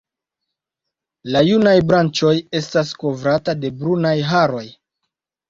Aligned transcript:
La 1.35 1.43
junaj 1.47 1.73
branĉoj 1.91 2.33
estas 2.61 2.95
kovrata 3.05 3.57
de 3.61 3.73
brunaj 3.83 4.17
haroj. 4.33 4.65